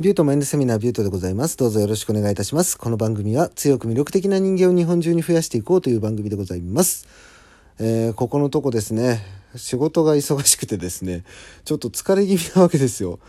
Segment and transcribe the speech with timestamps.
[0.00, 1.56] ビュートマインドセミナービュートでございます。
[1.58, 2.78] どうぞよろしくお願いいたします。
[2.78, 7.06] この番組は強く魅力的な人間を日本中に増やしていこうという番組でございます。
[7.78, 9.20] えーここのとこですね、
[9.54, 11.24] 仕事が忙しくてですね、
[11.66, 13.20] ちょっと疲れ気味なわけですよ。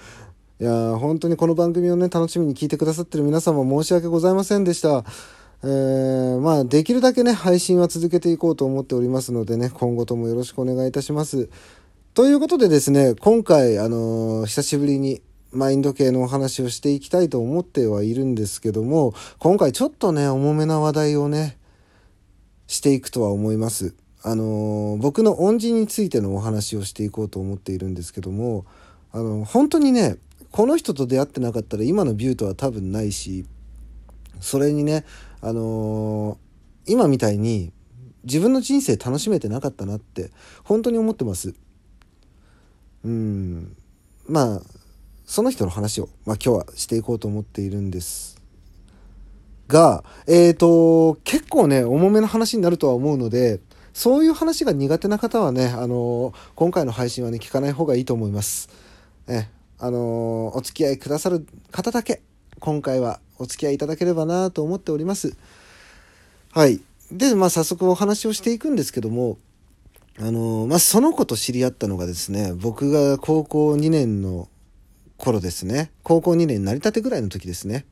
[0.62, 5.04] いやー本当にこの番組をね、楽しみに聞いてくださってる皆様申し訳ございませんでした。
[5.64, 11.50] えーまあ、できるだけね、配信は続けていこうと思っておりますのでね、今後ともよろしくお願いいたします。
[12.14, 15.21] ということでですね、今回、あのー久しぶりに
[15.54, 21.57] マインド系のお話をしていきたいと思ってはいるんですけども、今回ちょっとね、重めな話題をね、
[22.68, 23.96] していくとは思います。
[24.25, 28.66] あの僕の恩人についてのお話をしていこうと思っているんですけども、
[29.11, 30.18] あの本当にね、
[30.52, 33.45] この人と出会ってなかったら今のビュートは多分ないし、
[34.39, 35.06] それにね、
[35.42, 36.44] あのー
[36.86, 37.72] 今みたいに
[38.23, 40.31] 自分の人生楽しめてなかったなって
[40.64, 41.53] 本当に思ってます。
[43.03, 43.75] うん。
[44.28, 44.61] まあ、
[45.25, 48.41] その人の話を、まあ今日はしていこうと思っているんです。
[49.67, 53.59] が、えっ、と、結構ね、重めの話になるとは思うので、
[53.93, 58.69] そういう話が苦手な方はね、あの今回の配信はね、聞かない方がいいと思います。
[59.27, 59.47] え、
[59.80, 62.21] あのお付き合いくださる方だけ、
[62.59, 65.37] 今回はお付き合いいただければなと思っております。
[66.52, 66.81] はい。
[67.11, 69.37] で、まあ早速お話をしていくんですけども、
[70.19, 74.49] あのまあその子と知り合ったのがですね、僕が高校2年の
[75.17, 77.86] 頃ですね、高校2年になりたてぐらいの時ですね。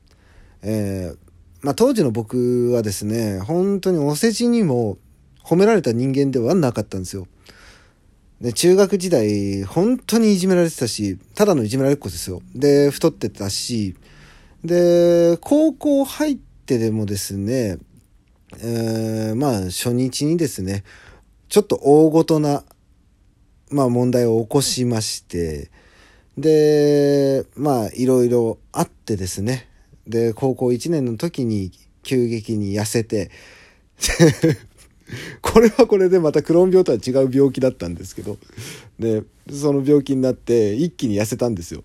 [0.62, 4.98] えーまあ当時の僕はですね、本当にお世辞にも
[5.44, 7.28] 褒められた人間ではなかったんですよ。
[8.40, 12.42] で、中学時代、本当にいじめられてたし、ただのいじめられっ子ですよ。
[12.56, 13.94] で、太ってたし、
[14.64, 16.36] で、高校入っ
[16.66, 17.78] てでもですね、
[18.58, 20.82] えーまあ初日にですね、
[21.48, 22.64] ちょっと大ごとな、
[23.70, 25.70] まあ問題を起こしまして、
[26.38, 29.68] で、まあいろいろあってですね、
[30.06, 31.70] で、高校1年の時に
[32.02, 33.30] 急激に痩せて、
[35.42, 38.38] これはこれでまたクローン病とは違う病気だったんですけど、
[38.98, 41.84] で、その病気になって一気に痩せたんですよ。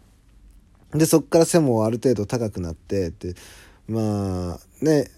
[0.93, 3.35] で、そっから背もある程度高くなって、で、
[3.87, 5.11] まあ、ね、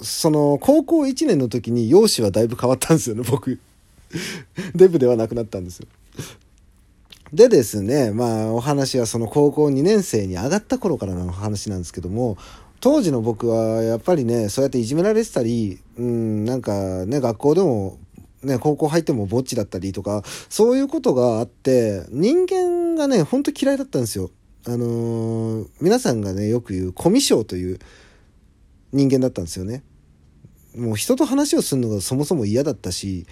[0.00, 3.58] その高校1年の時に容姿はだいぶ変わったんですよね、僕。
[4.74, 5.88] デブではなくなったんですよ。
[7.34, 12.38] でですね、まあお話はその高校2年生に上がった頃からの話なんですけども、
[12.78, 17.98] 当時の僕はやっぱりね、そうやっていじめられてたり、うん、なんかね、学校でも、
[18.44, 24.30] ね、高校入ってもぼっちだったりとか、そういうことがあって、人間がね、ほんと嫌いだったんですよ。
[24.66, 27.80] あのー皆さんがね、よく言うコミュ障という
[28.92, 29.82] 人間だったんですよね。
[30.76, 33.26] もう人と話をするのがそもそも嫌だったし、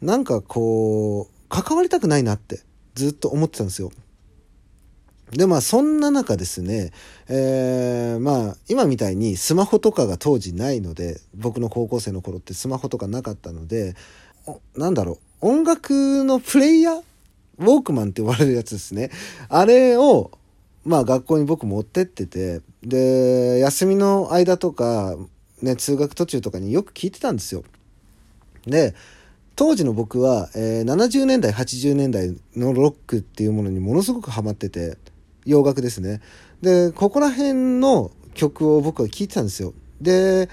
[0.00, 2.62] なんかこう、関わりたくないなって
[2.98, 3.92] ずっと思ってたんですよ。
[5.30, 6.90] で、まあそんな中ですね、
[7.28, 13.94] えーまあ今みたいにスマホとかが当時ないので、僕の高校生の頃ってスマホとかなかったので、
[14.76, 17.02] なんだろう、音楽のプレイヤー？
[17.58, 19.10] ウォークマンって呼ばれるやつですね。
[19.48, 20.30] あれを、
[20.84, 25.16] まあ学校に僕持ってってて、で、休みの間とか、
[25.60, 27.64] ね、通学途中とかによく聞いてたんですよ。
[28.66, 28.94] で、
[29.58, 34.96] 当時の僕は、えー70年代、80年代のロックっていうものにものすごくハマってて、
[35.46, 36.20] 洋楽ですね。
[36.62, 39.74] で、ここら辺の曲を僕は聴いてたんですよ。
[40.00, 40.48] で、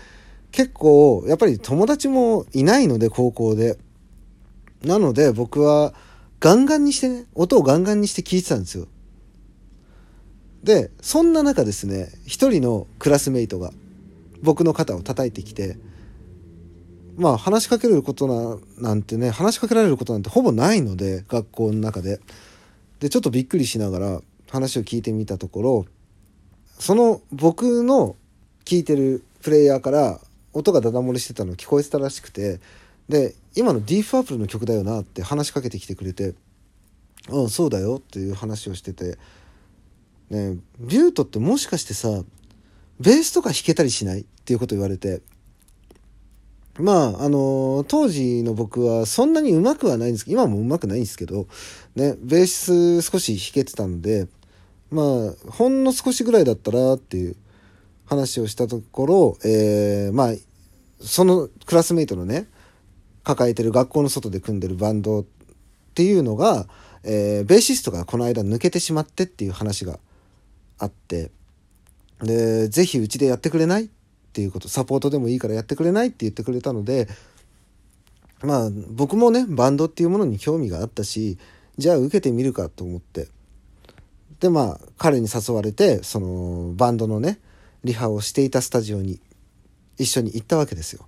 [0.51, 3.77] 結構、やっぱり友達もいないので、高校で。
[4.83, 5.93] なので、僕は、
[6.39, 8.87] ガンガンにしてね、音をガンガンにして聴いてたんですよ。
[10.63, 13.71] で、そんな中ですね、一人のクラスメイトが、
[14.41, 15.77] 僕の肩を叩いてきて、
[17.15, 22.19] まあ話しかけることななんてね話しかけられることなんてほぼないので学校の中で。
[22.99, 25.85] でちょっとびっくりしながら話を聞いてみたところ
[26.79, 28.15] その僕の
[28.63, 30.21] 聞いてるプレイヤーから
[30.53, 32.61] 音がダダ漏れしてたの聞こえてたらしくて
[33.09, 36.35] で今のディープアップルの曲だよなって話しかけてきてくれて
[37.29, 39.17] 「うんそうだよ」っていう話をしてて
[40.29, 42.23] ねビュートってもしかしてさ
[43.01, 44.21] ベースとか弾けたりしない？
[44.21, 45.21] っていうこと言われて
[46.77, 51.47] まあ、あの当時の僕はそんなに上手くはないんですけど、今も上手くないんですけど、
[51.95, 54.27] ね、ベース少し弾けてたので、
[54.91, 57.35] まあ、ほんの少しぐらいだったらっていう
[58.05, 60.33] 話をしたところ、えーまあ、
[60.99, 62.47] そのクラスメイトのね、
[63.23, 65.25] 抱えてる学校の外で組んでるバンドっ
[65.93, 66.67] ていうのが、
[67.03, 69.99] えーベーシストがこの間抜けてしまってっていう話が
[70.77, 71.31] あって、
[72.21, 73.89] で、ぜひうちでやってくれない？
[74.35, 77.07] っていうこと、サポートでもいいからやってくれないって言ってくれたので、
[78.43, 81.37] まあ僕もね、バンドっていうものに興味があったし、
[81.77, 83.29] じゃあ受けてみるかと思って。
[84.39, 87.39] でまあ彼に誘われてそのバンドのね
[87.83, 89.19] リハをしていたスタジオに
[89.97, 91.07] 一緒に行ったわけですよ。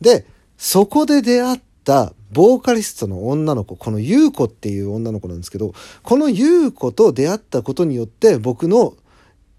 [0.00, 0.26] で
[0.56, 5.72] そこで出会ったボーカリストの女の子この優子っていう女の子なんですけど
[6.02, 8.94] この優子と出会ったことによって僕の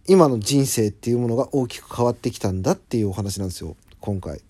[0.09, 4.41] 今の人生っていうものが大きく変わってきたんだっていうお話なんですよ今回。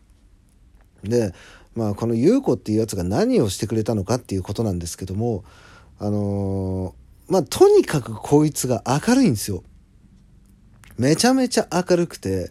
[1.04, 1.34] で
[1.76, 5.44] まあこの優子っていうやつが何をしてくれたのかっていうことなんですけども
[6.00, 9.64] あのー、まあとにかくこいつが明るいんですよ。
[10.98, 12.50] めちゃめちゃ明るくて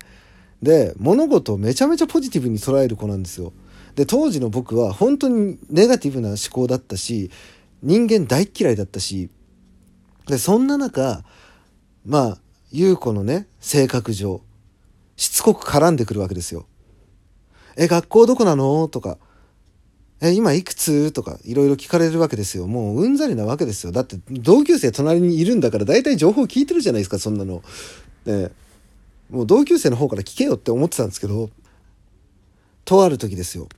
[0.62, 3.54] で物事をめちゃめちゃポジティブに捉える子なんですよ。
[3.94, 7.30] で当時の僕は本当にネガティブな思考だったし
[7.82, 9.30] 人間大嫌いだったし
[10.26, 11.24] でそんな中
[12.04, 12.38] まあ
[12.70, 14.42] 優子のね性格上
[15.16, 16.66] しつこく絡んでくるわけですよ。
[17.76, 18.88] え学校どこなの？
[18.88, 19.18] とか
[20.20, 21.12] え今いくつ？
[21.12, 22.66] とかいろいろ聞かれるわけですよ。
[22.66, 23.92] もううんざりなわけですよ。
[23.92, 27.62] だって同級生隣にいるんだから大体情報聞いてるじゃないですかそんなの。
[28.26, 28.50] ね
[29.30, 31.50] もう同級生の方から聞けよって思ってたんですけど、
[32.84, 33.68] とある時ですよ。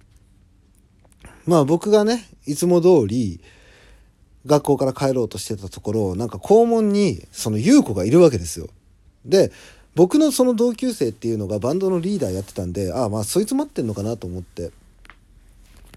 [1.45, 3.41] まあ僕がね、いつも通り、
[4.47, 8.69] 学校から帰ろうとしてたところ、なんか校門にその優子がいるわけですよ。
[9.25, 9.53] で、
[9.95, 14.71] 僕のその同級生っていうのがバンドのリーダーやってたんで、ああまあそいつ待ってんのかなと思って。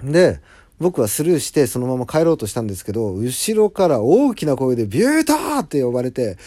[0.03, 0.39] で、
[0.79, 6.37] 僕はスルーしてそのまま帰ろうとしたんですけど、後ろから大きな声でビュートーって呼ばれて、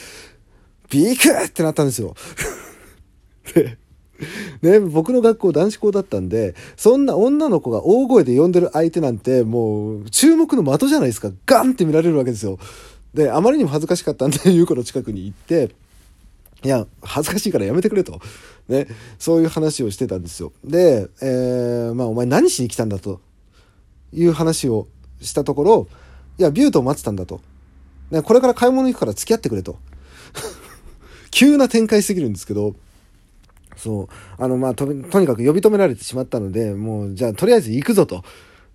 [0.91, 2.15] ビクってなったんですよ。
[3.55, 3.79] で、
[4.63, 11.31] ね、僕の学校男子校だったんで、そんな女の子が大声で呼んでる相手なんて、もう注目の的じゃないですか。
[11.47, 12.59] ガンって見られるわけですよ。
[13.15, 15.71] で、あまりにも恥ずかしかったんで、優子の近くに行って、
[16.65, 18.21] いや、恥ずかしいからやめてくれと。
[18.69, 18.89] ね、
[19.19, 20.53] そういう話をしてたんですよ。
[20.65, 23.21] で、えー、まあ、お前何しに来たんだと
[24.13, 24.89] いう話を
[25.21, 25.89] したところ、
[26.39, 27.41] いや、ビュートを待ってたんだと。
[28.11, 29.79] ね、これから買い物行くから付き合ってくれと。
[31.31, 32.75] 急な展開すぎるんですけど、
[33.77, 34.09] そう。
[34.39, 38.25] あの、まあ、と、とにかく呼び止められてしまったので、もう、じゃあ、とりあえず行くぞと。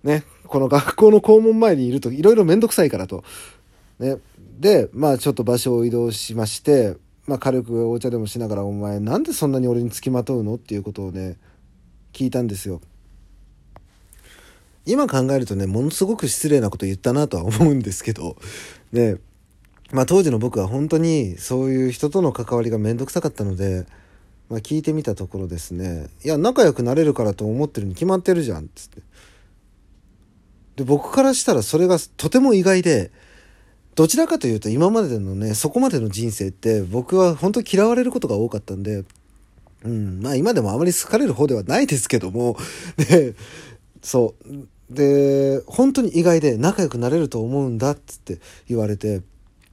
[0.04, 0.24] ね。
[0.46, 3.24] この学校の校門前にいると、いろいろめんどくさいからと。
[3.98, 4.18] ね。
[4.58, 6.96] で、まあ、ちょっと場所を移動しまして、
[7.26, 10.56] まあ、軽くお茶でもしながら、お前、なんでそんなに俺につきまとうの？
[10.56, 11.36] っていうことをね、
[12.12, 12.80] 聞いたんですよ。
[14.84, 18.36] 今考えるとね、ものすごく失礼なこと言ったなとは思うんですけど、
[18.92, 19.16] ね、
[19.92, 23.86] まあ当時の僕は本当にそういう人との関わりがめんどくさかったので、
[24.48, 29.02] まあ、聞いてみたところですね「いや仲良くなれるからと思ってるに決まってるじゃん」っつって
[30.76, 33.10] で僕からしたらそれがとても意外で
[33.94, 39.04] どちらかというと今までのねそこまでの人生って僕は本当嫌われることが多かったんで
[39.84, 42.56] うんまあ今でもあまり好かれる方ではないですけども
[42.96, 43.34] で
[44.02, 44.34] そ
[44.90, 49.22] うで本当に意外で仲良くなれると思うんだっつって言われて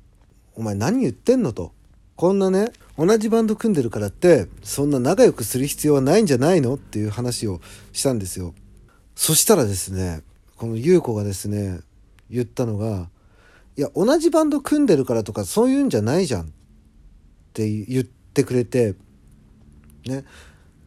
[0.56, 1.72] 「お前何言ってんの?」と。
[2.16, 6.76] こんなね同じバンド組んでるからってそんな仲良くする必要はないんじゃないの？
[6.76, 7.62] っていう話を
[7.94, 8.54] したんですよ
[9.16, 10.22] そしたらですね
[10.58, 11.80] この優子がですね
[12.30, 13.10] 言ったのが
[13.80, 16.42] いや同じバンド組んでるからとかそういうんじゃないじゃん。
[16.42, 16.46] っ
[17.54, 18.96] て言ってくれて
[20.06, 20.26] ね。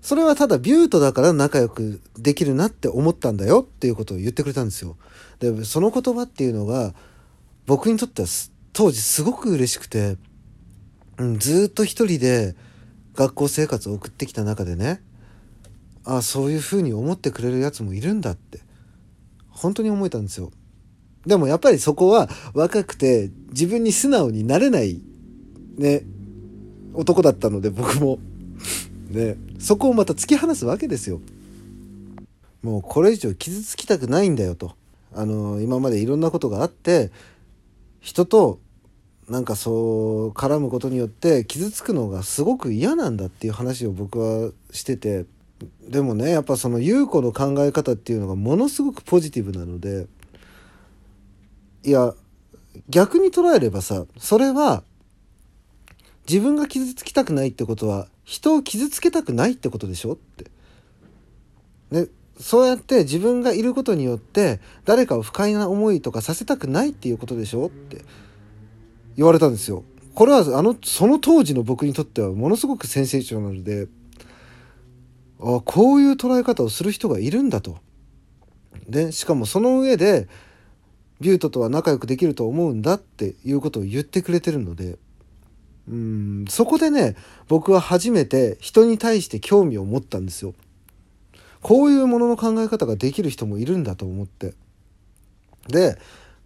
[0.03, 4.99] それはただビュートだから仲良くできるなって思ったんだよっていうことを言ってくれたんですよ。
[5.39, 6.93] でその言葉っていうのが
[7.65, 8.29] 僕にとっては
[8.75, 10.19] 当時すごく嬉しくて
[11.19, 12.57] うん、ずっと一人で
[13.15, 15.03] 学校生活を送ってきた中でね
[16.05, 18.61] ああそういうふうに思ってくれるやつもいるんだって
[19.49, 20.51] 本当に思えたんですよ。
[21.27, 25.01] でもやっぱりそこは若くて自分に素直になれない
[25.77, 26.03] ね
[26.95, 28.19] 男だったので僕も。
[29.11, 29.37] ね。
[29.59, 31.21] そこをまた突き放すわけですよ。
[32.63, 34.73] もうこれ以上傷つきたくないんだよと。
[35.15, 37.11] あの今までいろんなことがあって
[38.01, 38.61] 人と
[39.29, 45.27] なんかそう絡むことによって傷つくのがすごく嫌なんだっていう話を僕はしてて。
[45.89, 50.09] でもねやっぱその優子の考え方っていうのがものすごくポジティブなので
[51.85, 52.15] いや
[52.89, 54.83] 逆に捉えればさそれは
[56.29, 60.51] 自分が傷つきたくないってことは人を傷つけたくないってことでしょって。
[61.91, 62.07] ね、
[62.41, 68.03] そうやって自分がいることによって誰かを不快な思いとかさせたくないっていうことでしょって
[69.17, 69.85] 言われたんですよ。
[70.15, 73.89] これはあのその当時の僕にとってはものすごくセンセーショナルで
[75.41, 77.79] あこういう捉え方をする人がいるんだと。
[78.89, 80.29] でしかもその上で
[81.23, 84.99] ビュートとは仲良くできると思うんだっていうことを言ってくれてるので
[85.89, 87.17] うんそこでね
[87.49, 90.55] 僕は初めて人に対して興味を持ったんですよ。
[91.61, 94.55] こういうものの考え方ができる人もいるんだと思って。
[95.69, 95.97] で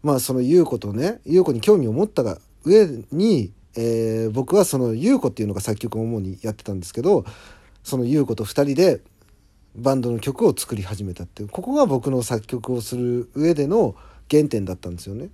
[0.02, 7.24] まあその優子とね優子に興味を持ったが上に、えー、僕はその優子っていうのが作曲を主にやってたんですけど
[7.82, 9.00] その優子と2人で
[9.74, 13.94] バンドの曲を作り始めたっていうここが僕の作曲をする上での
[14.30, 15.28] 原点だったんですよね。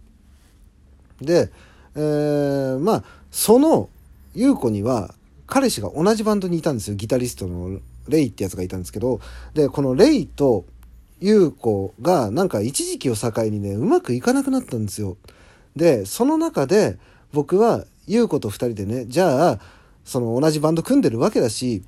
[1.20, 1.50] で、
[1.94, 3.88] えー、まあその
[4.34, 5.14] 優子には
[5.46, 9.20] 彼氏が同じバンドにいたんですよギタリストのレイってやつがいたんですけど
[9.54, 10.64] でこのレイと
[11.20, 15.16] 優子がなんか一時期を境にねうまくいかなくなったんですよ。
[15.76, 16.98] でその中で
[17.32, 19.60] 僕は優子と2人でねじゃあ
[20.04, 21.82] その同じバンド組んでるわけだし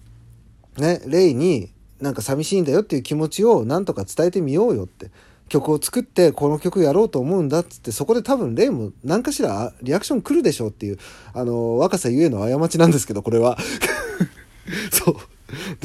[0.79, 1.71] ねレイに
[2.01, 5.11] なんか寂しいんだよっていう気持ちをなんとか伝えてみようよって
[5.49, 10.99] 曲を作ってこの曲やろうと思うんだっつってそこで多分レイも何かしらリアクション来るでしょうっていう
[11.33, 13.59] あの若さゆえの過ちなんですけどこれは
[14.91, 15.17] そう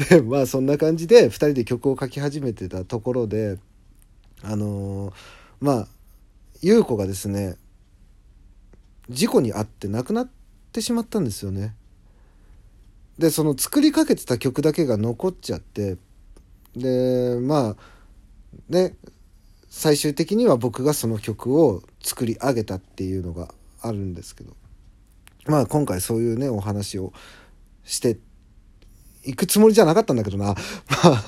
[0.08, 3.58] でまあそんな感じで2人で曲を書き始めてたところで
[4.42, 5.12] あのー、
[5.60, 5.88] まあ
[6.62, 7.56] 優子がですね
[9.10, 10.28] 事故に遭って亡くなっ
[10.72, 11.74] てしまったんですよね。
[13.18, 15.98] でその作りかけてた曲だけが残っちゃって
[16.74, 17.76] でまあ
[18.70, 18.94] ね
[19.70, 24.52] 最終的には僕がその曲を作り上げたっていうのがあるんですけど。
[25.46, 27.14] まあ今回そういうねお話を
[27.84, 28.18] して
[29.24, 30.44] いくつもりじゃなかったんだけどな。
[30.46, 30.54] ま
[31.04, 31.24] あ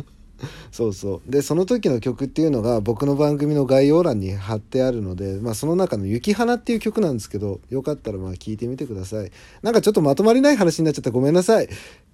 [0.72, 1.30] そうそう。
[1.30, 9.30] でその時の曲っていうのが僕の番組の概要欄に貼ってあるので、まあ、その中の「雪花」っていう曲なんですけどよかったらまあ聞いてみてください。
[9.62, 11.10] なんかちょっとまとまりない話になっちゃった。
[11.10, 11.68] ごめんなさい。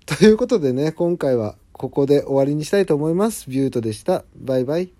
[0.04, 3.48] ということでね今回はここで終わりにしたいと思います。
[3.48, 4.24] ビュートでした。
[4.36, 4.97] バイバイ。